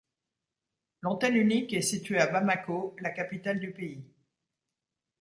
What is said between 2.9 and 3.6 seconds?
la capitale